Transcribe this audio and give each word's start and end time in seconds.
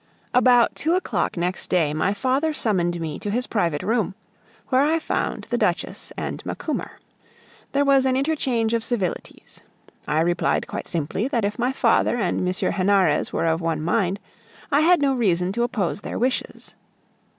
About 0.33 0.75
two 0.75 0.95
o'clock 0.95 1.37
next 1.37 1.67
day 1.69 1.93
my 1.93 2.11
father 2.11 2.53
summoned 2.53 2.99
me 2.99 3.19
to 3.19 3.29
his 3.29 3.45
private 3.45 3.83
room, 3.83 4.15
where 4.69 4.81
I 4.83 4.97
found 4.97 5.45
the 5.51 5.59
Duchess 5.59 6.11
and 6.17 6.43
Macumer. 6.43 6.93
There 7.73 7.85
was 7.85 8.07
an 8.07 8.17
interchange 8.17 8.73
of 8.73 8.83
civilities. 8.83 9.61
I 10.07 10.21
replied 10.21 10.65
quite 10.65 10.87
simply 10.87 11.27
that 11.27 11.45
if 11.45 11.59
my 11.59 11.71
father 11.71 12.17
and 12.17 12.39
M. 12.39 12.47
Henarez 12.71 13.31
were 13.31 13.45
of 13.45 13.61
one 13.61 13.83
mind, 13.83 14.19
I 14.71 14.79
had 14.81 15.01
no 15.03 15.13
reason 15.13 15.51
to 15.51 15.61
oppose 15.61 16.01
their 16.01 16.17
wishes. 16.17 16.73